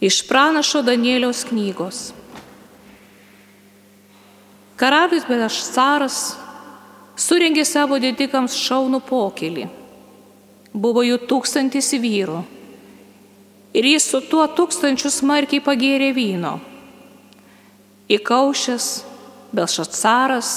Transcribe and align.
Iš 0.00 0.26
pranašo 0.28 0.82
Danieliaus 0.84 1.44
knygos. 1.48 2.10
Karalius 4.76 5.24
Belešcaras 5.24 6.18
suringė 7.16 7.64
savo 7.64 7.96
didikams 8.00 8.58
šaunų 8.60 9.00
pokylį. 9.08 9.64
Buvo 10.76 11.00
jų 11.06 11.16
tūkstantis 11.30 11.94
vyrų. 11.96 12.42
Ir 13.76 13.88
jis 13.88 14.08
su 14.10 14.20
tuo 14.20 14.44
tūkstančiu 14.58 15.08
smarkiai 15.12 15.64
pagėrė 15.64 16.10
vyno. 16.16 16.58
Įkaušęs 18.12 18.90
Belšacaras 19.56 20.50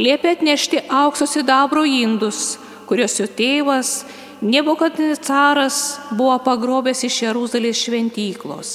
liepė 0.00 0.32
atnešti 0.38 0.80
aukso 0.88 1.28
sidabro 1.28 1.84
indus, 1.84 2.56
kuriuos 2.88 3.18
jo 3.20 3.28
tėvas 3.28 3.92
Nebukadnecaras 4.40 5.98
buvo 6.14 6.36
pagrobęs 6.38 7.02
iš 7.08 7.22
Jeruzalės 7.24 7.80
šventyklos. 7.82 8.70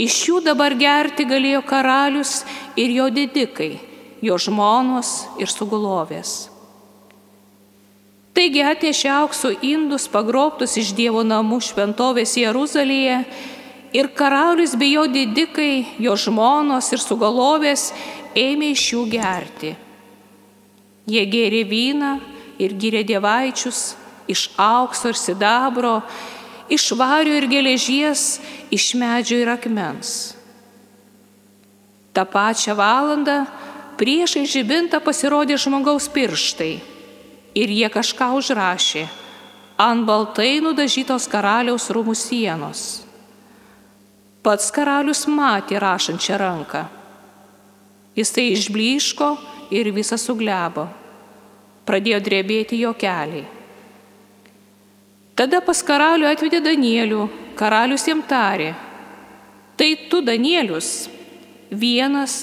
Iš 0.00 0.14
jų 0.28 0.38
dabar 0.46 0.72
gerti 0.78 1.26
galėjo 1.28 1.60
karalius 1.66 2.44
ir 2.78 2.94
jo 2.94 3.08
didikai, 3.12 3.74
jo 4.24 4.38
žmonos 4.40 5.26
ir 5.42 5.50
sugulovės. 5.52 6.48
Taigi 8.32 8.62
atnešė 8.62 9.10
aukso 9.10 9.50
indus 9.66 10.06
pagrobtus 10.08 10.78
iš 10.78 10.94
Dievo 10.94 11.24
namų 11.26 11.58
šventovės 11.68 12.36
Jeruzalėje 12.38 13.18
ir 13.98 14.08
karalius 14.14 14.76
bei 14.78 14.94
jo 14.94 15.04
didikai, 15.10 15.98
jo 15.98 16.14
žmonos 16.16 16.88
ir 16.94 17.02
sugalovės 17.02 17.90
ėmė 18.38 18.72
iš 18.72 18.86
jų 18.94 19.04
gerti. 19.10 19.74
Jie 21.10 21.24
gėrė 21.28 21.64
vyną 21.66 22.16
ir 22.58 22.74
gyrė 22.74 23.04
dievaičius 23.06 23.94
iš 24.28 24.50
aukso 24.60 25.08
ir 25.08 25.16
sidabro, 25.16 26.00
iš 26.68 26.90
vario 26.98 27.32
ir 27.38 27.48
geležies, 27.48 28.40
iš 28.70 28.92
medžio 28.98 29.38
ir 29.40 29.48
akmens. 29.48 30.34
Ta 32.12 32.26
pačią 32.28 32.76
valandą 32.76 33.44
priešai 33.98 34.44
žibintą 34.46 35.00
pasirodė 35.00 35.56
žmogaus 35.56 36.10
pirštai 36.12 36.74
ir 37.58 37.72
jie 37.72 37.88
kažką 37.88 38.34
užrašė 38.38 39.06
ant 39.78 40.04
baltai 40.06 40.58
nudažytos 40.62 41.28
karaliaus 41.30 41.88
rūmų 41.94 42.14
sienos. 42.18 43.04
Pats 44.42 44.72
karalius 44.74 45.24
matė 45.30 45.78
rašančią 45.82 46.38
ranką. 46.40 46.82
Jisai 48.18 48.48
išbliško 48.54 49.28
ir 49.70 49.90
visas 49.94 50.24
suglebo. 50.26 50.88
Pradėjo 51.88 52.20
drebėti 52.20 52.82
jo 52.82 52.92
keliai. 52.92 53.46
Tada 55.38 55.62
pas 55.64 55.80
karalių 55.86 56.26
atvedė 56.28 56.58
Danielių, 56.60 57.28
karalius 57.56 58.04
jam 58.10 58.20
tarė, 58.26 58.72
tai 59.78 59.92
tu 60.10 60.18
Danielius, 60.20 61.06
vienas 61.70 62.42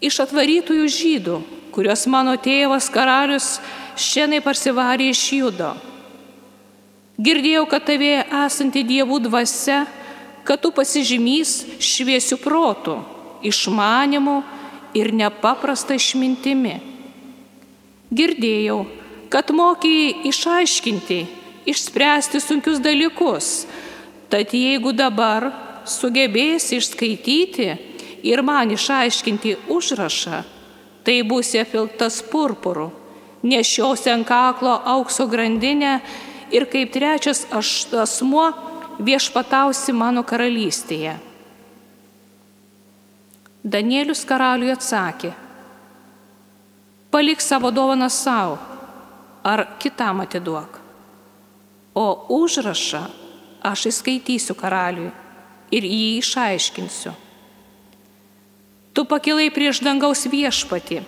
iš 0.00 0.22
atvarytųjų 0.24 0.88
žydų, 0.96 1.36
kuriuos 1.76 2.06
mano 2.08 2.34
tėvas 2.40 2.88
karalius 2.90 3.58
šiandien 4.00 4.42
parsivarė 4.42 5.10
iš 5.12 5.22
judo. 5.36 5.74
Girdėjau, 7.20 7.66
kad 7.68 7.84
tavėje 7.84 8.24
esanti 8.46 8.82
dievų 8.88 9.20
dvasia, 9.26 9.82
kad 10.48 10.62
tu 10.64 10.72
pasižymys 10.72 11.52
šviesių 11.84 12.40
protų, 12.40 12.96
išmanimu 13.44 14.40
ir 14.96 15.12
nepaprasta 15.12 16.00
išmintimi. 16.00 16.89
Girdėjau, 18.10 18.80
kad 19.30 19.52
mokėjai 19.54 20.26
išaiškinti 20.30 21.20
išspręsti 21.70 22.40
sunkius 22.40 22.80
dalykus. 22.82 23.66
Tad 24.30 24.54
jeigu 24.54 24.92
dabar 24.94 25.50
sugebėsi 25.86 26.78
išskaityti 26.78 27.68
ir 28.26 28.42
man 28.46 28.70
išaiškinti 28.74 29.56
užrašą, 29.70 30.42
tai 31.06 31.20
būsi 31.26 31.62
apiltas 31.62 32.20
purpuru, 32.22 32.90
nešiosi 33.42 34.12
ant 34.12 34.26
kaklo 34.28 34.76
aukso 34.94 35.26
grandinę 35.30 35.98
ir 36.54 36.66
kaip 36.70 36.92
trečias 36.94 37.46
asmuo 37.50 38.50
viešpatausi 39.00 39.94
mano 39.96 40.22
karalystėje. 40.26 41.16
Danielius 43.60 44.22
karaliui 44.24 44.72
atsakė, 44.72 45.32
palik 47.10 47.40
savo 47.40 47.70
dovaną 47.70 48.10
savo 48.10 48.58
ar 49.44 49.66
kitam 49.78 50.20
atiduok 50.20 50.80
o 51.94 52.26
užrašą 52.28 53.02
aš 53.62 53.88
įskaitysiu 53.90 54.54
karaliui 54.56 55.10
ir 55.74 55.84
jį 55.86 56.06
išaiškinsiu. 56.20 57.12
Tu 58.94 59.04
pakilai 59.06 59.50
prieš 59.54 59.82
dangaus 59.84 60.24
viešpati, 60.26 61.02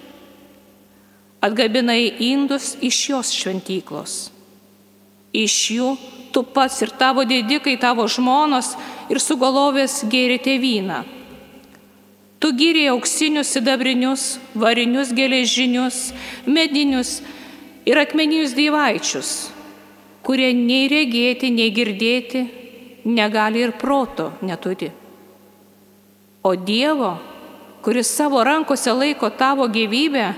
atgabinai 1.42 2.12
indus 2.30 2.76
iš 2.80 2.98
jos 3.10 3.32
šventyklos. 3.34 4.30
Iš 5.32 5.56
jų 5.76 5.88
tu 6.32 6.44
pats 6.44 6.82
ir 6.84 6.92
tavo 6.92 7.24
didikai, 7.24 7.78
tavo 7.80 8.04
žmonos 8.06 8.74
ir 9.10 9.20
sugalovės 9.20 10.02
gėrėte 10.12 10.58
vyną. 10.60 11.02
Tu 12.42 12.50
gyrė 12.58 12.88
auksinius, 12.90 13.52
sidabrinius, 13.54 14.36
varinius, 14.58 15.14
geležinius, 15.14 16.08
medinius 16.46 17.20
ir 17.86 18.00
akmeninius 18.02 18.56
dievaičius 18.58 19.34
kurie 20.22 20.52
nei 20.54 20.86
regėti, 20.90 21.50
nei 21.50 21.70
girdėti 21.74 22.46
negali 23.04 23.62
ir 23.66 23.74
proto 23.78 24.30
neturi. 24.46 24.90
O 26.46 26.54
Dievo, 26.54 27.16
kuris 27.82 28.10
savo 28.10 28.42
rankose 28.46 28.94
laiko 28.94 29.30
tavo 29.30 29.66
gyvybę, 29.70 30.32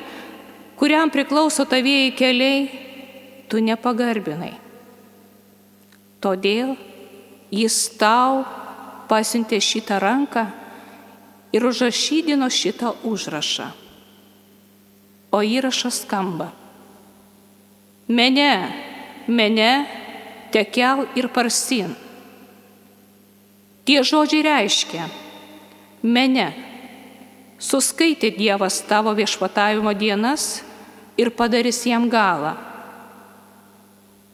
kuriam 0.81 1.13
priklauso 1.13 1.65
tavieji 1.69 2.13
keliai, 2.17 2.67
tu 3.49 3.61
nepagarbinai. 3.61 4.53
Todėl 6.25 6.75
jis 7.53 7.77
tau 8.01 8.45
pasiuntė 9.09 9.61
šitą 9.61 10.01
ranką 10.01 10.47
ir 11.55 11.67
užrašydino 11.67 12.51
šitą 12.51 12.97
užrašą. 13.07 13.69
O 15.31 15.39
įrašas 15.43 16.03
skamba. 16.03 16.51
Mene, 18.11 18.51
mene, 19.27 19.87
tekel 20.51 21.07
ir 21.15 21.31
parsin. 21.31 21.95
Tie 23.85 24.01
žodžiai 24.03 24.43
reiškia, 24.45 25.07
mene, 26.03 26.49
suskaitė 27.61 28.33
Dievas 28.35 28.81
tavo 28.89 29.13
viešpatavimo 29.15 29.93
dienas 29.95 30.65
ir 31.21 31.31
padarys 31.37 31.83
jam 31.87 32.09
galą. 32.11 32.55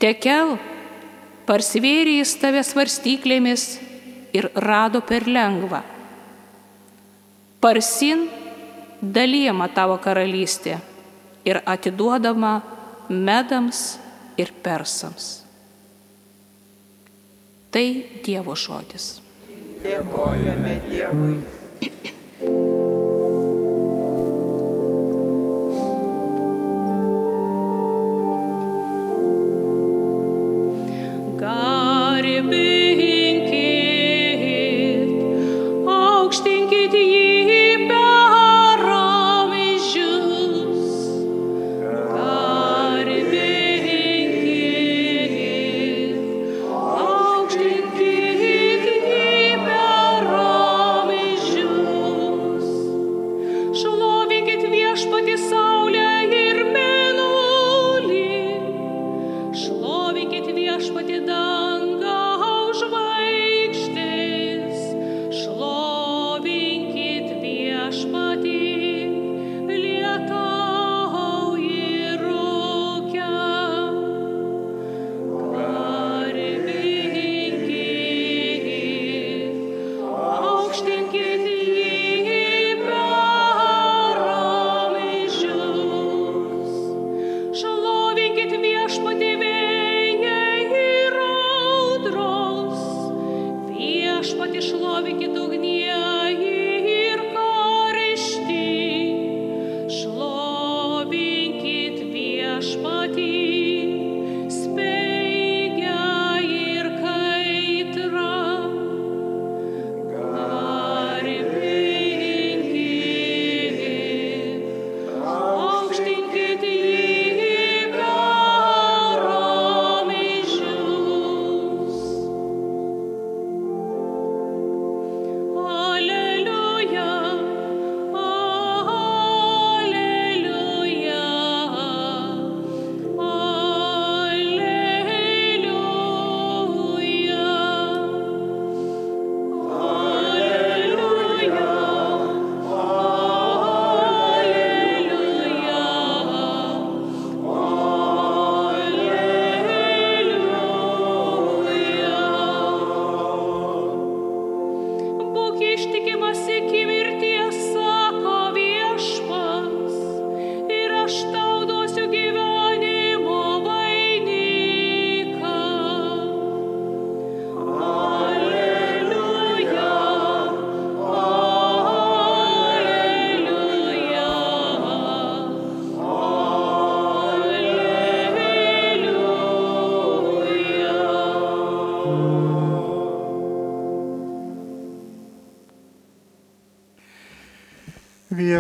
Tekel, 0.01 0.57
parsvėrė 1.49 2.21
jis 2.21 2.37
tave 2.41 2.63
svarstyklėmis 2.65 3.65
ir 4.33 4.49
rado 4.55 5.03
per 5.05 5.27
lengvą. 5.29 5.83
Parsin 7.61 8.29
dalyjama 9.03 9.69
tavo 9.75 9.99
karalystė 10.01 10.79
ir 11.45 11.61
atiduodama 11.69 12.55
medams 13.09 13.99
ir 14.41 14.53
persams. 14.63 15.31
Tai 17.71 17.87
Dievo 18.25 18.57
žodis. 18.57 19.13
Dėkojame 19.85 20.81
Dievui. 20.89 22.70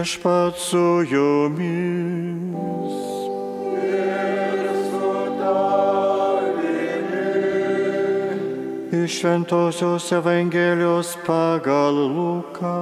Viešpat 0.00 0.56
su 0.56 1.04
jumis. 1.10 2.96
Iš 9.04 9.20
Šventojios 9.20 10.12
Evangelijos 10.12 11.18
pagal 11.26 11.92
Luką. 11.92 12.80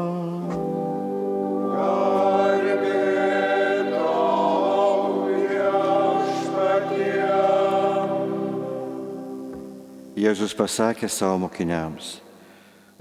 Jėzus 10.15 10.55
pasakė 10.55 11.11
savo 11.11 11.43
mokiniams, 11.49 12.21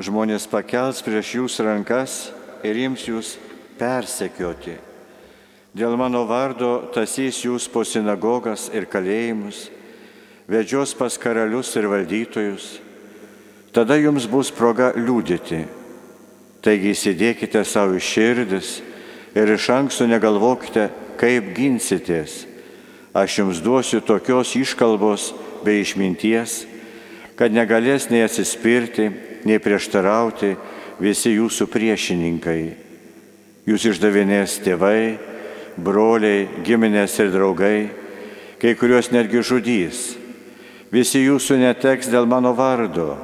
žmonės 0.02 0.50
pakels 0.50 1.06
prieš 1.06 1.36
jūs 1.38 1.62
rankas 1.62 2.32
ir 2.66 2.82
ims 2.82 3.06
jūs 3.06 3.38
persekioti. 3.80 4.76
Dėl 5.78 5.94
mano 6.00 6.24
vardo 6.26 6.88
tasys 6.94 7.44
jūs 7.46 7.68
po 7.70 7.84
sinagogas 7.86 8.68
ir 8.74 8.88
kalėjimus, 8.90 9.68
vedžios 10.50 10.96
pas 10.98 11.18
karalius 11.22 11.74
ir 11.78 11.86
valdytojus. 11.92 12.80
Tada 13.76 13.98
jums 14.00 14.26
bus 14.26 14.50
proga 14.50 14.94
liūdėti. 14.98 15.66
Taigi 16.66 16.96
įsidėkite 16.96 17.62
savo 17.68 18.00
širdis 18.02 18.80
ir 19.38 19.54
iš 19.54 19.68
anksto 19.76 20.08
negalvokite, 20.10 20.88
kaip 21.22 21.54
ginsitės. 21.54 22.48
Aš 23.14 23.38
jums 23.44 23.62
duosiu 23.62 24.02
tokios 24.02 24.56
iškalbos 24.58 25.30
bei 25.66 25.84
išminties, 25.84 26.64
kad 27.38 27.54
negalės 27.54 28.10
nei 28.10 28.26
atsispirti, 28.26 29.12
nei 29.46 29.62
prieštarauti 29.62 30.56
visi 31.02 31.38
jūsų 31.38 31.70
priešininkai. 31.70 32.87
Jūs 33.68 33.84
išdavinės 33.90 34.62
tėvai, 34.64 35.18
broliai, 35.76 36.48
giminės 36.64 37.18
ir 37.20 37.34
draugai, 37.34 37.90
kai 38.62 38.72
kuriuos 38.80 39.12
netgi 39.12 39.44
žudys. 39.44 40.16
Visi 40.92 41.20
jūsų 41.26 41.58
neteks 41.60 42.08
dėl 42.08 42.26
mano 42.32 42.54
vardo, 42.56 43.18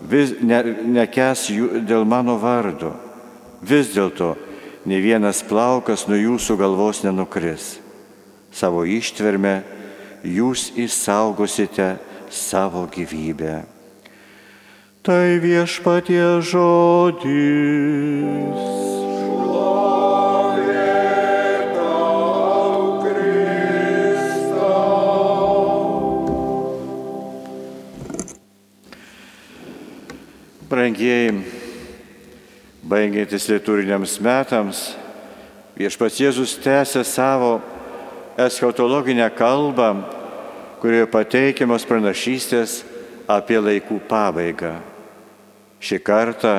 vis, 0.00 0.32
ne, 0.40 0.62
nekes 0.96 1.50
jų 1.52 1.82
dėl 1.84 2.04
mano 2.08 2.38
vardo. 2.40 2.94
Vis 3.60 3.92
dėlto 3.92 4.36
ne 4.88 5.00
vienas 5.04 5.42
plaukas 5.44 6.08
nuo 6.08 6.16
jūsų 6.16 6.56
galvos 6.56 7.04
nenukris. 7.04 7.76
Savo 8.54 8.84
ištvermę 8.88 9.62
jūs 10.24 10.72
įsaugosite 10.80 11.98
savo 12.32 12.88
gyvybę. 12.88 13.62
Tai 15.04 15.38
viešpatie 15.44 16.40
žodis. 16.40 17.28
Brangieji, 30.98 31.44
baigiantis 32.82 33.44
lituriniams 33.46 34.16
metams, 34.18 34.78
viešpats 35.78 36.16
Jėzus 36.18 36.56
tęsė 36.58 37.04
savo 37.06 37.60
eschatologinę 38.34 39.28
kalbą, 39.30 39.92
kurioje 40.82 41.06
pateikiamos 41.06 41.86
pranašystės 41.86 42.80
apie 43.30 43.60
laikų 43.62 44.00
pabaigą. 44.10 44.72
Šį 45.78 46.00
kartą 46.02 46.56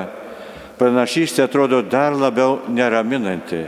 pranašystė 0.79 1.43
atrodo 1.43 1.83
dar 1.83 2.15
labiau 2.15 2.61
neraminanti. 2.71 3.65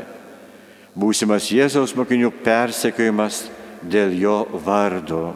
Būsimas 0.96 1.52
Jėzaus 1.52 1.98
mokinių 2.00 2.32
persekiojimas 2.48 3.44
dėl 3.84 4.16
jo 4.16 4.40
vardo. 4.64 5.34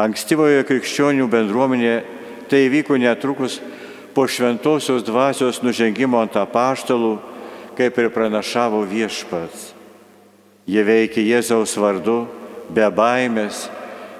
Ankstyvoje 0.00 0.64
krikščionių 0.72 1.28
bendruomenėje 1.28 2.23
tai 2.48 2.66
įvyko 2.68 2.98
netrukus 3.00 3.60
po 4.14 4.26
šventosios 4.30 5.04
dvasios 5.06 5.60
nužengimo 5.62 6.20
ant 6.22 6.36
apaštalų, 6.38 7.18
kaip 7.74 7.98
ir 7.98 8.10
pranašavo 8.14 8.84
viešpats. 8.86 9.72
Jie 10.64 10.84
veikė 10.86 11.24
Jėzaus 11.26 11.74
vardu, 11.76 12.24
be 12.72 12.86
baimės, 12.88 13.66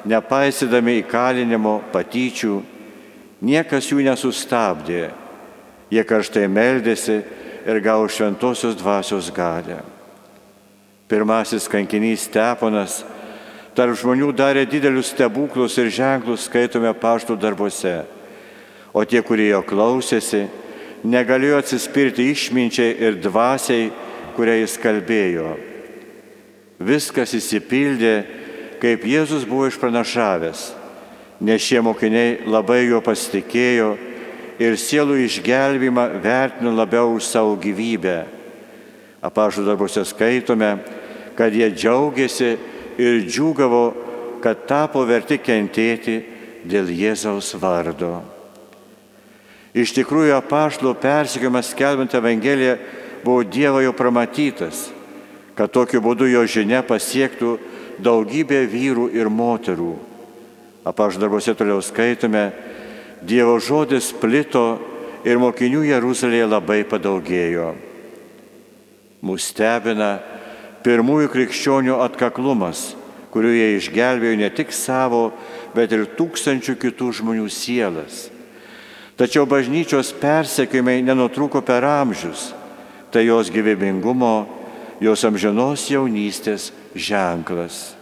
nepaisydami 0.05 0.99
įkalinimo 1.01 1.79
patyčių, 1.95 2.59
niekas 3.41 3.89
jų 3.93 4.05
nesustabdė. 4.05 5.09
Jie 5.95 6.03
karštai 6.05 6.49
meldėsi 6.51 7.21
ir 7.65 7.81
gavo 7.85 8.09
šventosios 8.11 8.77
dvasios 8.77 9.31
galę. 9.33 9.81
Pirmasis 11.09 11.69
kankinys 11.71 12.27
Steponas 12.27 13.03
tarp 13.75 13.99
žmonių 13.99 14.31
darė 14.37 14.65
didelius 14.71 15.11
stebuklus 15.13 15.77
ir 15.83 15.91
ženklus 15.91 16.47
skaitome 16.47 16.93
paštų 16.95 17.37
darbuose, 17.43 18.05
o 18.95 19.03
tie, 19.03 19.21
kurie 19.27 19.51
jo 19.51 19.63
klausėsi, 19.67 20.47
negalėjo 21.05 21.59
atsispirti 21.61 22.31
išminčiai 22.31 22.95
ir 23.03 23.19
dvasiai, 23.23 23.91
kurią 24.35 24.61
jis 24.63 24.79
kalbėjo. 24.83 25.51
Viskas 26.85 27.35
įsipildė, 27.37 28.15
kaip 28.83 29.05
Jėzus 29.07 29.47
buvo 29.49 29.69
išpranašavęs, 29.71 30.65
nes 31.45 31.63
šie 31.63 31.83
mokiniai 31.85 32.45
labai 32.47 32.85
juo 32.87 33.01
pasitikėjo 33.05 33.95
ir 34.63 34.79
sielų 34.79 35.19
išgelbimą 35.27 36.09
vertino 36.23 36.75
labiau 36.75 37.15
už 37.17 37.27
savo 37.27 37.57
gyvybę. 37.59 38.23
Apašų 39.25 39.65
darbuose 39.67 40.05
skaitome, 40.07 40.77
kad 41.35 41.55
jie 41.55 41.71
džiaugiasi 41.73 42.53
ir 42.99 43.25
džiūgavo, 43.27 43.85
kad 44.45 44.67
tapo 44.69 45.03
verti 45.09 45.39
kentėti 45.41 46.21
dėl 46.69 46.91
Jėzaus 46.93 47.55
vardo. 47.61 48.21
Iš 49.75 49.95
tikrųjų, 49.97 50.37
apaštų 50.39 50.93
persikėjimas 51.03 51.73
skelbant 51.75 52.15
Evangeliją 52.15 52.77
buvo 53.25 53.43
Dievo 53.43 53.81
jau 53.83 53.95
pramatytas, 53.97 54.91
kad 55.59 55.73
tokiu 55.75 56.03
būdu 56.05 56.29
jo 56.31 56.45
žinia 56.47 56.85
pasiektų 56.87 57.57
daugybę 58.05 58.63
vyrų 58.71 59.09
ir 59.17 59.31
moterų. 59.31 59.95
Apaštų 60.87 61.25
darbuose 61.25 61.55
toliau 61.59 61.81
skaitome, 61.83 62.51
Dievo 63.25 63.57
žodis 63.59 64.13
plito 64.13 64.77
ir 65.25 65.41
mokinių 65.41 65.83
Jeruzalėje 65.89 66.47
labai 66.51 66.83
padaugėjo. 66.85 67.73
Mūsų 69.25 69.47
stebina 69.49 70.11
pirmųjų 70.85 71.31
krikščionių 71.33 71.97
atkaklumas, 72.05 72.93
kuriuo 73.33 73.55
jie 73.55 73.75
išgelbėjo 73.79 74.37
ne 74.39 74.51
tik 74.55 74.71
savo, 74.77 75.33
bet 75.75 75.93
ir 75.97 76.07
tūkstančių 76.19 76.77
kitų 76.79 77.11
žmonių 77.19 77.49
sielas. 77.51 78.29
Tačiau 79.19 79.47
bažnyčios 79.47 80.13
persekiojimai 80.19 81.01
nenutruko 81.07 81.63
per 81.63 81.87
amžius. 81.87 82.53
Tai 83.15 83.23
jos 83.23 83.51
gyvybingumo, 83.55 84.47
jos 84.99 85.23
amžinos 85.27 85.87
jaunystės 85.91 86.73
ženklas. 86.95 87.95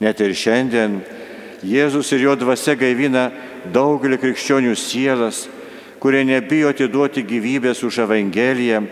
Net 0.00 0.20
ir 0.20 0.36
šiandien 0.36 1.00
Jėzus 1.64 2.10
ir 2.12 2.26
jo 2.26 2.34
dvasia 2.36 2.74
gaivina 2.76 3.30
daugelį 3.72 4.18
krikščionių 4.20 4.74
sielas, 4.76 5.46
kurie 5.98 6.20
nebijo 6.28 6.68
atiduoti 6.68 7.24
gyvybės 7.24 7.80
už 7.86 8.02
Evangeliją, 8.04 8.82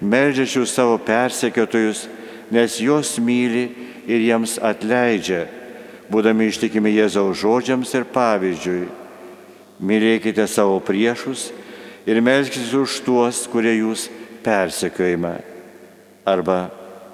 meldžiačių 0.00 0.62
savo 0.70 1.00
persekiotojus, 1.02 2.06
nes 2.50 2.78
juos 2.80 3.16
myli 3.18 3.68
ir 4.06 4.22
jiems 4.22 4.56
atleidžia, 4.62 5.46
būdami 6.10 6.50
ištikimi 6.50 6.94
Jėzaus 6.94 7.40
žodžiams 7.42 7.92
ir 7.98 8.06
pavyzdžiui. 8.14 8.86
Mylėkite 9.82 10.46
savo 10.48 10.78
priešus 10.80 11.50
ir 12.08 12.22
melskite 12.24 12.70
už 12.78 13.00
tuos, 13.04 13.42
kurie 13.50 13.74
jūs 13.80 14.06
persekiojama. 14.46 15.36
Arba 16.26 16.70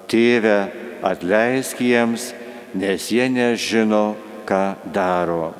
tėve 0.09 0.69
atleisk 1.03 1.81
jiems, 1.83 2.31
nes 2.77 3.09
jie 3.11 3.27
nežino, 3.29 4.13
ką 4.47 4.63
daro. 4.93 5.53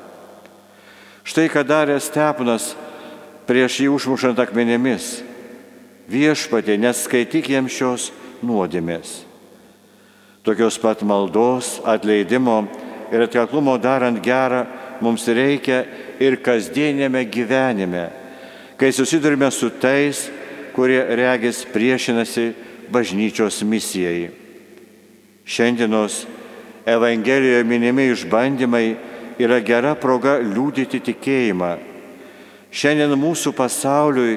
Štai 1.24 1.48
ką 1.48 1.62
darė 1.64 1.96
Steponas 2.04 2.74
prieš 3.48 3.80
jį 3.84 3.92
užmušant 3.96 4.40
akmenėmis. 4.40 5.22
Viešpatė, 6.08 6.76
neskaityk 6.80 7.48
jiems 7.54 7.72
šios 7.72 8.10
nuodėmės. 8.44 9.22
Tokios 10.44 10.76
pat 10.76 11.00
maldos, 11.00 11.80
atleidimo 11.84 12.68
ir 13.08 13.22
atkaklumo 13.24 13.78
darant 13.80 14.20
gerą 14.20 14.66
mums 15.00 15.24
reikia 15.24 15.86
ir 16.20 16.36
kasdienėme 16.36 17.22
gyvenime, 17.32 18.10
kai 18.76 18.92
susidurime 18.92 19.48
su 19.48 19.70
tais, 19.80 20.26
kurie 20.76 21.00
regis 21.16 21.62
priešinasi 21.64 22.50
bažnyčios 22.92 23.62
misijai. 23.64 24.28
Šiandienos 25.48 26.26
Evangelijoje 26.84 27.64
minimi 27.64 28.10
išbandymai 28.12 28.86
yra 29.40 29.62
gera 29.64 29.94
proga 29.96 30.36
liūdyti 30.44 31.00
tikėjimą. 31.08 31.78
Šiandien 32.68 33.16
mūsų 33.16 33.54
pasauliui, 33.56 34.36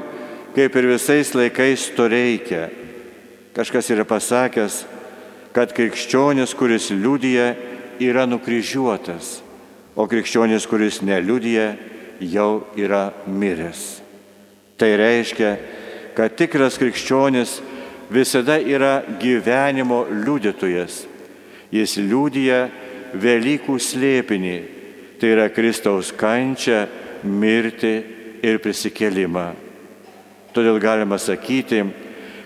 kaip 0.55 0.75
ir 0.79 0.87
visais 0.87 1.35
laikais, 1.35 1.89
to 1.97 2.07
reikia. 2.07 2.69
Kažkas 3.57 3.91
yra 3.91 4.07
pasakęs, 4.07 4.85
kad 5.55 5.73
krikščionis, 5.75 6.53
kuris 6.57 6.91
liūdija, 6.91 7.51
yra 8.03 8.27
nukryžiuotas 8.29 9.47
o 9.97 10.05
krikščionis, 10.05 10.67
kuris 10.69 11.01
neliudija, 11.01 11.71
jau 12.21 12.67
yra 12.77 13.09
miręs. 13.25 13.99
Tai 14.77 14.91
reiškia, 15.01 15.55
kad 16.17 16.35
tikras 16.37 16.77
krikščionis 16.77 17.57
visada 18.13 18.59
yra 18.61 19.01
gyvenimo 19.21 20.03
liudytojas. 20.25 21.05
Jis 21.73 21.97
liūdija 21.99 22.67
Velykų 23.17 23.77
slėpinį, 23.79 24.57
tai 25.17 25.29
yra 25.31 25.47
Kristaus 25.49 26.11
kančią, 26.11 26.81
mirtį 27.23 27.93
ir 28.45 28.59
prisikelimą. 28.61 29.45
Todėl 30.53 30.77
galima 30.83 31.17
sakyti, 31.17 31.79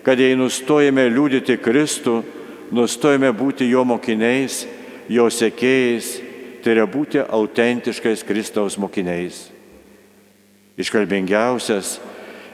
kad 0.05 0.21
jei 0.21 0.37
nustojame 0.37 1.07
liūdyti 1.09 1.57
Kristų, 1.59 2.21
nustojame 2.71 3.31
būti 3.35 3.67
jo 3.69 3.83
mokiniais, 3.87 4.65
jo 5.11 5.27
sekėjais 5.29 6.13
tai 6.63 6.75
yra 6.75 6.85
būti 6.87 7.21
autentiškais 7.21 8.23
Kristaus 8.27 8.77
mokiniais. 8.79 9.49
Iškalbingiausias 10.79 11.97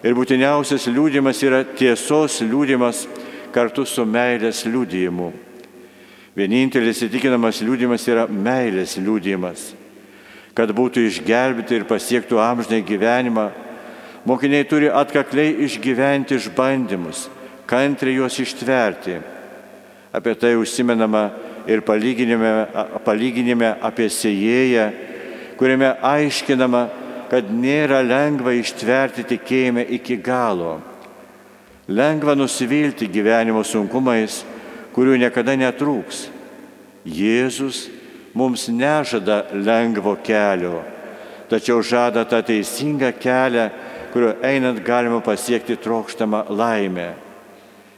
ir 0.04 0.16
būtiniausias 0.18 0.88
liūdimas 0.90 1.42
yra 1.46 1.64
tiesos 1.68 2.40
liūdimas 2.42 3.06
kartu 3.54 3.86
su 3.86 4.06
meilės 4.06 4.64
liūdimu. 4.68 5.32
Vienintelis 6.38 7.02
įtikinamas 7.08 7.64
liūdimas 7.66 8.04
yra 8.10 8.28
meilės 8.30 8.98
liūdimas. 9.02 9.72
Kad 10.58 10.74
būtų 10.74 11.06
išgelbėti 11.08 11.78
ir 11.78 11.86
pasiektų 11.90 12.40
amžinai 12.42 12.82
gyvenimą, 12.86 13.48
mokiniai 14.26 14.66
turi 14.70 14.90
atkakliai 14.90 15.56
išgyventi 15.66 16.38
išbandymus, 16.38 17.28
kantriai 17.70 18.18
juos 18.18 18.38
ištverti. 18.42 19.20
Apie 20.18 20.34
tai 20.34 20.56
užsimenama 20.58 21.30
ir 21.70 21.84
palyginime, 21.86 22.66
palyginime 23.06 23.76
apie 23.86 24.08
sėjėją, 24.10 24.88
kuriame 25.60 25.92
aiškinama, 26.02 26.88
kad 27.30 27.52
nėra 27.52 28.00
lengva 28.02 28.56
ištverti 28.58 29.28
tikėjime 29.28 29.84
iki 30.00 30.18
galo. 30.18 30.80
Lengva 31.88 32.34
nusivilti 32.36 33.08
gyvenimo 33.12 33.62
sunkumais, 33.68 34.42
kurių 34.96 35.20
niekada 35.22 35.54
netrūks. 35.60 36.26
Jėzus 37.06 37.86
mums 38.34 38.66
nežada 38.74 39.44
lengvo 39.54 40.16
kelio, 40.24 40.82
tačiau 41.52 41.84
žada 41.86 42.26
tą 42.28 42.42
teisingą 42.44 43.14
kelią, 43.22 43.70
kuriuo 44.12 44.34
einant 44.42 44.82
galima 44.84 45.22
pasiekti 45.22 45.78
trokštamą 45.78 46.48
laimę. 46.50 47.12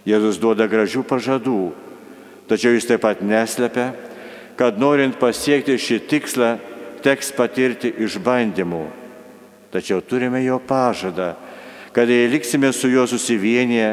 Jėzus 0.09 0.41
duoda 0.41 0.67
gražių 0.69 1.05
pažadų 1.07 1.61
Tačiau 2.49 2.73
jis 2.73 2.87
taip 2.89 3.03
pat 3.05 3.21
neslepia, 3.21 3.91
kad 4.57 4.79
norint 4.81 5.15
pasiekti 5.21 5.77
šį 5.77 5.99
tikslą, 6.09 6.49
teks 7.05 7.29
patirti 7.37 7.93
išbandymų. 8.03 8.87
Tačiau 9.69 10.01
turime 10.01 10.41
jo 10.43 10.57
pažadą, 10.59 11.35
kad 11.93 12.09
jei 12.09 12.27
liksime 12.31 12.73
su 12.73 12.89
juo 12.89 13.05
susivienyje, 13.07 13.89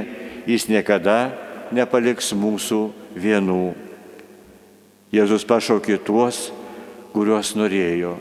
jis 0.48 0.68
niekada 0.72 1.34
nepaliks 1.74 2.32
mūsų 2.32 2.80
vienų. 3.18 3.76
Jėzus 5.12 5.44
pašaukė 5.46 6.00
tuos, 6.02 6.48
kuriuos 7.12 7.52
norėjo. 7.60 8.16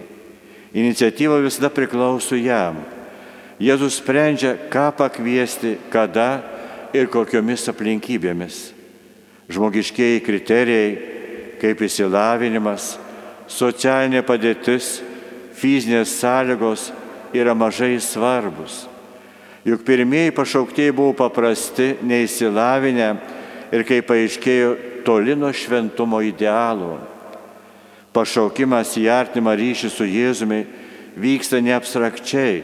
Iniciatyva 0.75 1.39
visada 1.43 1.71
priklauso 1.71 2.35
jam. 2.35 2.83
Jėzus 3.55 4.01
sprendžia, 4.01 4.57
ką 4.67 4.89
pakviesti, 4.99 5.77
kada 5.89 6.43
ir 6.91 7.07
kokiomis 7.07 7.69
aplinkybėmis. 7.71 8.74
Žmogiškieji 9.45 10.23
kriterijai, 10.25 10.93
kaip 11.61 11.81
įsilavinimas, 11.85 12.95
socialinė 13.51 14.23
padėtis, 14.25 14.99
fizinės 15.55 16.15
sąlygos 16.17 16.89
yra 17.35 17.53
mažai 17.53 17.99
svarbus. 18.01 18.85
Juk 19.65 19.83
pirmieji 19.85 20.33
pašauktieji 20.33 20.93
buvo 20.93 21.13
paprasti, 21.17 21.95
neįsilavinę 22.05 23.09
ir 23.73 23.85
kaip 23.85 24.07
paaiškėjo, 24.09 24.71
toli 25.05 25.35
nuo 25.37 25.51
šventumo 25.53 26.21
idealų. 26.25 26.95
Pašaukimas 28.15 28.95
į 28.97 29.05
artimą 29.13 29.53
ryšį 29.57 29.91
su 29.93 30.07
Jėzumi 30.09 30.63
vyksta 31.21 31.61
ne 31.61 31.75
abstrakčiai, 31.75 32.63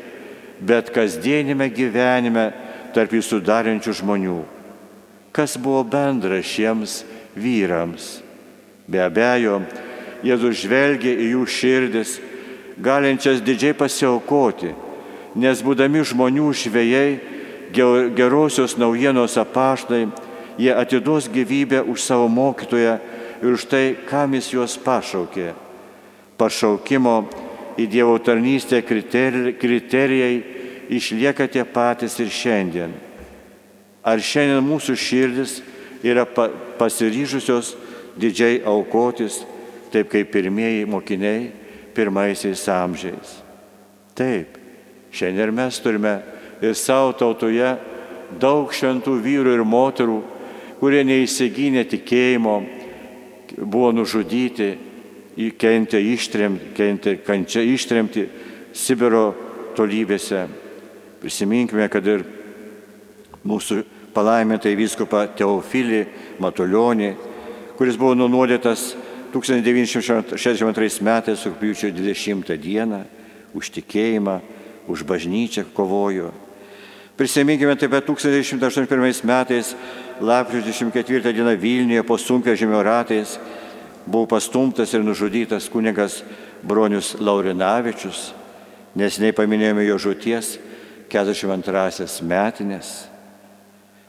bet 0.61 0.89
kasdienime 0.93 1.69
gyvenime 1.73 2.47
tarp 2.95 3.13
jų 3.13 3.21
sudarančių 3.27 3.95
žmonių 4.01 4.39
kas 5.31 5.57
buvo 5.57 5.83
bendra 5.83 6.41
šiems 6.43 7.01
vyrams. 7.35 8.19
Be 8.87 9.01
abejo, 9.03 9.61
Jėzus 10.21 10.59
žvelgia 10.61 11.15
į 11.17 11.31
jų 11.33 11.45
širdis, 11.49 12.19
galinčias 12.77 13.41
didžiai 13.41 13.73
pasiaukoti, 13.73 14.75
nes 15.33 15.63
būdami 15.65 16.03
žmonių 16.05 16.51
žvėjai, 16.53 17.07
gerosios 17.73 18.75
naujienos 18.77 19.37
apaštai, 19.41 20.05
jie 20.61 20.73
atiduos 20.75 21.29
gyvybę 21.31 21.81
už 21.89 22.03
savo 22.03 22.27
mokytoją 22.29 22.99
ir 23.41 23.53
už 23.55 23.65
tai, 23.65 23.85
kam 24.05 24.35
jis 24.37 24.51
juos 24.53 24.77
pašaukė. 24.77 25.53
Pašaukimo 26.37 27.15
į 27.81 27.87
Dievo 27.89 28.17
tarnystę 28.21 28.81
kriterijai 28.85 30.35
išlieka 30.91 31.47
tie 31.47 31.63
patys 31.65 32.19
ir 32.19 32.29
šiandien. 32.29 32.93
Ar 34.01 34.21
šiandien 34.21 34.63
mūsų 34.65 34.95
širdis 34.97 35.59
yra 36.01 36.25
pasiryžusios 36.79 37.75
didžiai 38.17 38.61
aukotis, 38.65 39.43
taip 39.93 40.09
kaip 40.09 40.31
pirmieji 40.33 40.87
mokiniai 40.89 41.51
pirmaisiais 41.93 42.63
amžiais? 42.73 43.37
Taip, 44.17 44.57
šiandien 45.13 45.53
mes 45.53 45.79
turime 45.83 46.17
ir 46.61 46.73
savo 46.77 47.13
tautoje 47.17 47.75
daug 48.41 48.73
šventų 48.73 49.17
vyrų 49.21 49.55
ir 49.59 49.65
moterų, 49.67 50.19
kurie 50.81 51.03
neįsigynė 51.05 51.85
tikėjimo, 51.91 52.55
buvo 53.61 53.91
nužudyti, 53.93 54.71
kentė 55.61 56.01
ištremti, 56.11 56.73
kentė 56.75 57.17
kančia 57.25 57.61
ištremti 57.65 58.27
Sibiro 58.71 59.33
tolybėse. 59.75 60.45
Prisiminkime, 61.21 61.85
kad 61.91 62.07
ir 62.07 62.23
mūsų 63.47 63.81
palaimintai 64.15 64.75
vyskupą 64.77 65.25
Teofilį 65.37 66.01
Matulionį, 66.43 67.11
kuris 67.79 67.97
buvo 67.97 68.15
nunuodėtas 68.17 68.91
1962 69.33 71.01
metais, 71.07 71.45
rūpiučio 71.47 71.91
20 71.95 72.57
dieną, 72.61 73.03
už 73.55 73.71
tikėjimą, 73.77 74.39
už 74.91 75.03
bažnyčią 75.07 75.65
kovojo. 75.75 76.31
Prisiminkime 77.17 77.75
taip 77.77 77.91
pat 77.93 78.05
1981 78.07 79.25
metais, 79.27 79.75
lapkričio 80.21 80.89
24 80.89 81.33
dieną 81.33 81.55
Vilniuje 81.59 82.03
po 82.03 82.17
sunkvežimio 82.17 82.83
ratais 82.83 83.37
buvo 84.05 84.25
pastumtas 84.25 84.93
ir 84.93 85.03
nužudytas 85.03 85.69
kunigas 85.69 86.23
Bronius 86.63 87.15
Laurinavičius, 87.19 88.31
nesiniai 88.95 89.35
paminėjome 89.37 89.85
jo 89.85 89.97
žūties 90.01 90.57
42 91.11 92.21
metinės. 92.25 93.10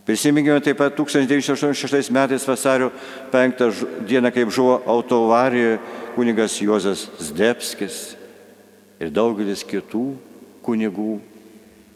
Prisiminkime 0.03 0.59
taip 0.59 0.81
pat 0.81 0.97
1986 0.99 2.11
metais 2.11 2.47
vasario 2.49 2.91
5 3.31 3.85
dieną, 4.09 4.33
kaip 4.35 4.51
žuvo 4.51 4.81
autoavarijoje 4.87 5.79
kunigas 6.17 6.57
Juozas 6.59 7.07
Zdebskis 7.23 8.17
ir 8.99 9.13
daugelis 9.15 9.63
kitų 9.63 10.17
kunigų, 10.63 11.21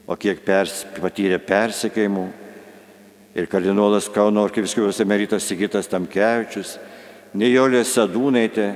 o 0.06 0.14
kiek 0.14 0.38
pers, 0.46 0.84
patyrė 1.00 1.40
persekėjimų. 1.42 2.28
Ir 3.36 3.50
kardinolas 3.50 4.06
Kauno 4.08 4.46
arkiviskupijos 4.46 5.02
emeritas 5.02 5.44
Sigitas 5.44 5.90
Tamkevičius, 5.90 6.78
Nijolė 7.36 7.82
Sadūnaitė, 7.84 8.70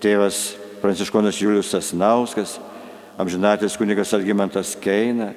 tėvas 0.00 0.54
Pranciškonas 0.78 1.42
Julius 1.42 1.74
Sasnauskas, 1.74 2.54
amžinatis 3.18 3.76
kunigas 3.76 4.14
Algymantas 4.14 4.76
Keina, 4.78 5.34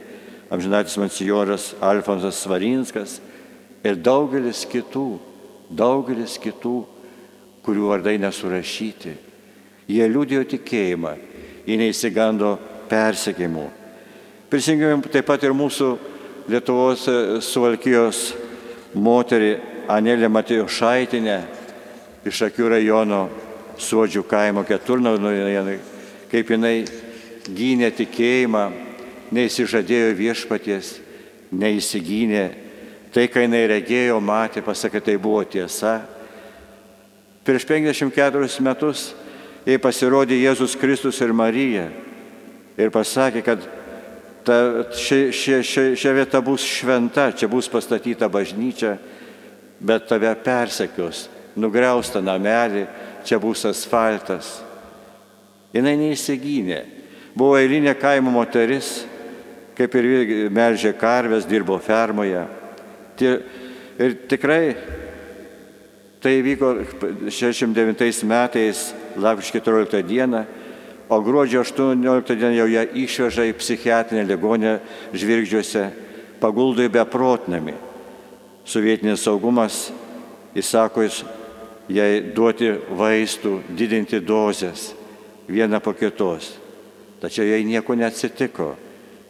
amžinatis 0.52 0.98
mansijoras 1.00 1.72
Alfonsas 1.80 2.42
Svarinskas 2.44 3.20
ir 3.84 3.96
daugelis 3.96 4.66
kitų, 4.68 5.08
daugelis 5.72 6.36
kitų, 6.42 6.76
kurių 7.64 7.92
vardai 7.94 8.18
nesurašyti. 8.20 9.14
Jie 9.92 10.08
liūdėjo 10.12 10.44
tikėjimą, 10.56 11.16
jie 11.66 11.78
neįsigando 11.80 12.56
persekimų. 12.92 13.68
Prisiminkime 14.52 15.12
taip 15.12 15.30
pat 15.30 15.44
ir 15.48 15.56
mūsų 15.56 15.92
Lietuvos 16.52 17.06
suvalkijos 17.46 18.32
moterį 18.98 19.52
Anelė 19.94 20.28
Matėjo 20.32 20.66
Šaitinę 20.68 21.38
iš 22.28 22.42
Akių 22.48 22.72
rajono 22.74 23.22
Suodžių 23.82 24.24
kaimo 24.28 24.64
Keturnaudoje, 24.68 25.78
kaip 26.32 26.50
jinai 26.52 26.82
gynė 27.46 27.92
tikėjimą, 27.96 28.66
neįsižadėjo 29.32 30.12
viešpaties, 30.18 30.98
neįsigynė. 31.52 32.46
Tai, 33.12 33.26
ką 33.28 33.44
jinai 33.44 33.66
regėjo, 33.68 34.22
matė, 34.24 34.64
pasakė, 34.64 35.02
tai 35.04 35.18
buvo 35.20 35.42
tiesa. 35.44 36.00
Prieš 37.44 37.66
54 37.68 38.62
metus 38.64 39.10
jai 39.66 39.80
pasirodė 39.82 40.38
Jėzus 40.40 40.78
Kristus 40.80 41.20
ir 41.24 41.34
Marija 41.36 41.90
ir 42.80 42.92
pasakė, 42.94 43.42
kad 43.46 43.66
ta, 44.46 44.58
ši, 44.96 45.20
ši, 45.34 45.60
ši, 45.66 45.84
ši 46.00 46.14
vieta 46.16 46.42
bus 46.46 46.66
šventa, 46.66 47.32
čia 47.36 47.50
bus 47.52 47.70
pastatyta 47.72 48.30
bažnyčia, 48.32 48.96
bet 49.82 50.08
tave 50.10 50.32
persekios, 50.44 51.28
nugriausta 51.58 52.22
namelį, 52.24 52.86
čia 53.28 53.42
bus 53.42 53.66
asfaltas. 53.70 54.60
Jis 55.72 55.86
neįsigynė. 55.86 56.82
Buvo 57.36 57.56
eilinė 57.56 57.94
kaimo 57.96 58.32
moteris, 58.34 59.06
kaip 59.82 59.98
ir 59.98 60.50
melžė 60.54 60.94
karves, 60.98 61.48
dirbo 61.50 61.80
fermoje. 61.82 62.46
Ir 63.22 64.18
tikrai 64.30 64.76
tai 66.22 66.38
vyko 66.46 66.76
69 67.30 68.24
metais, 68.30 68.92
lapkričio 69.18 69.62
14 69.62 70.04
dieną, 70.06 70.44
o 71.10 71.18
gruodžio 71.22 71.64
18 71.66 72.36
dieną 72.38 72.54
jau 72.60 72.68
ją 72.70 72.86
išveža 72.94 73.48
į 73.50 73.58
psichiatrinę 73.58 74.28
ligonę 74.30 74.78
žvirgždžiuose, 75.18 75.88
paguldo 76.42 76.86
į 76.86 76.94
beprotnamį. 76.94 77.74
Sovietinis 78.66 79.26
saugumas 79.26 79.90
įsako 80.54 81.08
jai 81.90 82.22
duoti 82.36 82.70
vaistų, 82.94 83.58
didinti 83.74 84.22
dozes 84.22 84.92
vieną 85.50 85.82
po 85.82 85.94
kitos. 85.98 86.54
Tačiau 87.22 87.50
jai 87.50 87.66
nieko 87.66 87.98
neatsitiko. 87.98 88.76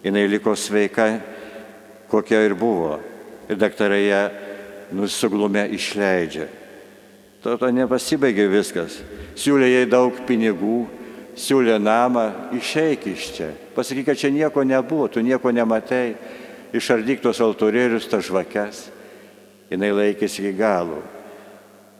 Jis 0.03 0.29
liko 0.31 0.55
sveika, 0.55 1.19
kokia 2.09 2.41
ir 2.45 2.55
buvo. 2.57 2.99
Ir 3.49 3.57
daktarai 3.57 4.05
ją 4.07 4.21
nusuglumę 4.91 5.67
išleidžia. 5.75 6.47
To, 7.41 7.57
to 7.57 7.69
nepasibaigė 7.73 8.47
viskas. 8.51 8.99
Siūlė 9.37 9.71
jai 9.71 9.85
daug 9.89 10.17
pinigų, 10.27 10.85
siūlė 11.37 11.79
namą, 11.81 12.51
išeik 12.57 13.07
iš 13.13 13.29
čia. 13.37 13.49
Pasakyk, 13.75 14.11
kad 14.11 14.19
čia 14.19 14.29
nieko 14.33 14.63
nebuvo, 14.67 15.07
tu 15.09 15.23
nieko 15.25 15.53
nematai. 15.53 16.15
Išardyk 16.71 17.19
tos 17.23 17.41
altorėlius, 17.43 18.07
tas 18.07 18.23
žvakes. 18.29 18.85
Jis 19.71 19.81
laikėsi 19.81 20.43
iki 20.43 20.53
galo. 20.55 21.01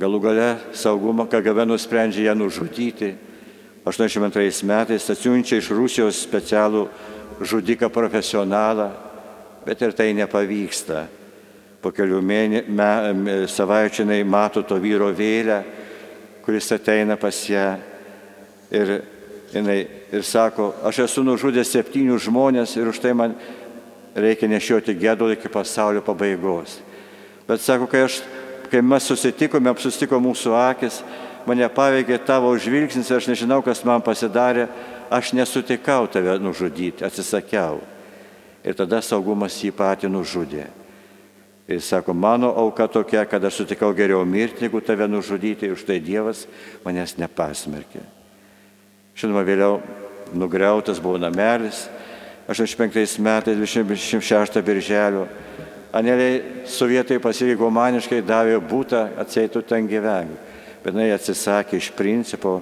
Galų 0.01 0.19
gale 0.23 0.47
saugumo 0.73 1.27
KGB 1.29 1.65
nusprendžia 1.69 2.31
ją 2.31 2.37
nužudyti 2.37 3.11
82 3.85 4.63
metais 4.65 5.09
atsiunčia 5.09 5.57
iš 5.57 5.71
Rusijos 5.73 6.19
specialų 6.21 6.87
žudiką 7.41 7.89
profesionalą, 7.89 8.91
bet 9.65 9.81
ir 9.81 9.93
tai 9.93 10.11
nepavyksta. 10.17 11.05
Po 11.81 11.89
kelių 11.89 12.19
mėne, 12.21 12.61
me, 12.69 13.37
savaičių 13.49 14.03
jinai 14.03 14.21
mato 14.27 14.61
to 14.61 14.77
vyro 14.81 15.09
vėlę, 15.13 15.63
kuris 16.45 16.69
ateina 16.73 17.17
pas 17.17 17.37
ją 17.49 17.65
ir, 18.73 18.93
jinai, 19.53 19.79
ir 20.13 20.25
sako, 20.25 20.71
aš 20.85 21.03
esu 21.07 21.25
nužudęs 21.25 21.73
septynių 21.73 22.19
žmonės 22.21 22.75
ir 22.77 22.91
už 22.91 23.01
tai 23.01 23.15
man 23.17 23.33
reikia 24.15 24.49
nešioti 24.51 24.97
gėdulą 24.99 25.37
iki 25.37 25.49
pasaulio 25.49 26.03
pabaigos. 26.05 26.77
Bet 27.47 27.63
sako, 27.65 27.89
kai, 27.89 28.05
aš, 28.05 28.21
kai 28.69 28.83
mes 28.85 29.09
susitikome, 29.09 29.73
susitiko 29.81 30.21
mūsų 30.21 30.53
akis, 30.61 31.01
mane 31.49 31.65
paveikė 31.73 32.19
tavo 32.25 32.53
žvilgsnis 32.61 33.09
ir 33.09 33.17
aš 33.17 33.29
nežinau, 33.31 33.61
kas 33.65 33.81
man 33.87 34.03
pasidarė, 34.05 34.67
aš 35.11 35.33
nesutikau 35.35 36.07
tave 36.07 36.37
nužudyti, 36.39 37.03
atsisakiau. 37.05 37.81
Ir 38.63 38.77
tada 38.77 39.01
saugumas 39.03 39.57
jį 39.59 39.73
patį 39.75 40.09
nužudė. 40.11 40.67
Ir 41.71 41.81
sako, 41.83 42.13
mano 42.13 42.51
auka 42.57 42.87
tokia, 42.87 43.23
kad 43.25 43.43
aš 43.45 43.61
sutikau 43.61 43.91
geriau 43.95 44.23
mirti, 44.25 44.63
negu 44.65 44.81
tave 44.81 45.07
nužudyti, 45.07 45.67
ir 45.67 45.75
už 45.75 45.85
tai 45.87 45.99
Dievas 46.03 46.45
manęs 46.85 47.15
nepasmerkė. 47.19 48.03
Žinoma, 49.17 49.43
vėliau 49.47 49.79
nugriautas 50.33 51.01
buvo 51.01 51.19
namelis, 51.21 51.85
85 52.49 53.19
metais, 53.23 53.57
26 53.59 54.61
birželio. 54.65 55.27
Aneliai 55.93 56.65
sovietai 56.71 57.19
pasirinko 57.19 57.67
maniškai 57.71 58.21
davė 58.23 58.57
būtą, 58.63 59.09
atseitų 59.19 59.63
ten 59.67 59.89
gyvenimą 59.91 60.51
bet 60.81 60.95
jinai 60.95 61.11
atsisakė 61.15 61.77
iš 61.77 61.91
principo, 61.97 62.59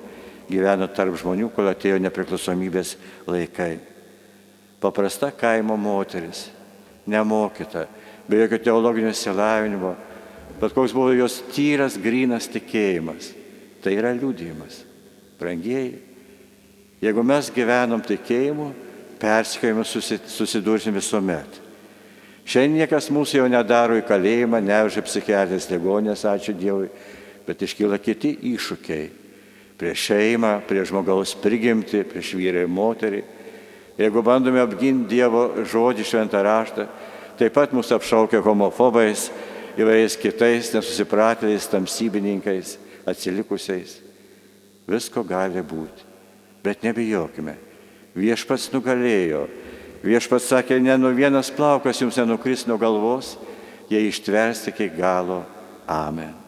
gyveno 0.49 0.89
tarp 0.91 1.15
žmonių, 1.19 1.51
kol 1.53 1.69
atėjo 1.71 1.99
nepriklausomybės 2.01 2.95
laikai. 3.29 3.77
Paprasta 4.79 5.29
kaimo 5.35 5.75
moteris, 5.79 6.47
nemokyta, 7.09 7.85
be 8.29 8.43
jokio 8.43 8.59
teologinio 8.63 9.11
silavinimo, 9.15 9.95
bet 10.59 10.75
koks 10.75 10.93
buvo 10.95 11.13
jos 11.15 11.39
tyras, 11.53 11.97
grinas 11.99 12.47
tikėjimas. 12.51 13.33
Tai 13.79 13.93
yra 13.95 14.11
liūdėjimas. 14.15 14.81
Brangieji, 15.39 15.99
jeigu 16.99 17.23
mes 17.23 17.47
gyvenom 17.55 18.01
tikėjimu, 18.03 18.73
persikėjimu 19.19 19.85
susidursim 19.87 20.95
visuomet. 20.95 21.61
Šiandien 22.49 22.81
niekas 22.81 23.11
mūsų 23.13 23.43
jau 23.43 23.47
nedaro 23.51 23.95
į 23.99 24.03
kalėjimą, 24.07 24.59
neužia 24.65 25.03
psichiatrijos 25.05 25.69
ligonės, 25.69 26.25
ačiū 26.25 26.55
Dievui, 26.57 26.87
bet 27.45 27.61
iškyla 27.61 27.99
kiti 28.01 28.33
iššūkiai. 28.55 29.18
Prieš 29.79 30.09
šeimą, 30.09 30.57
prieš 30.67 30.91
žmogaus 30.91 31.35
prigimti, 31.39 32.03
prieš 32.03 32.33
vyrą 32.35 32.65
ir 32.65 32.71
moterį. 32.71 33.21
Jeigu 33.99 34.23
bandome 34.23 34.59
apginti 34.59 35.15
Dievo 35.15 35.63
žodį 35.67 36.03
šventą 36.07 36.41
raštą, 36.43 36.87
taip 37.39 37.55
pat 37.55 37.71
mūsų 37.75 37.95
apšaukia 37.95 38.41
homofobais, 38.43 39.29
įvairiais 39.79 40.17
kitais 40.19 40.73
nesusipratėliais, 40.75 41.67
tamsybininkais, 41.71 42.75
atsilikusiais. 43.07 43.97
Visko 44.89 45.23
gali 45.23 45.63
būti. 45.63 46.07
Bet 46.63 46.83
nebijokime. 46.83 47.55
Viešpats 48.19 48.71
nugalėjo. 48.73 49.45
Viešpats 50.03 50.51
sakė, 50.51 50.79
ne 50.83 50.95
nuo 50.99 51.11
vienas 51.15 51.51
plaukas 51.51 51.99
jums 52.01 52.19
nenukris 52.19 52.65
nuo 52.67 52.79
galvos, 52.79 53.35
jei 53.91 54.07
ištversti 54.07 54.71
iki 54.73 54.91
galo. 54.95 55.43
Amen. 55.87 56.38